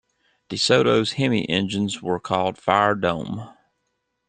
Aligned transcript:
DeSoto's 0.49 1.11
Hemi 1.13 1.47
engines 1.47 2.01
were 2.01 2.19
called 2.19 2.57
Fire 2.57 2.95
Dome. 2.95 3.51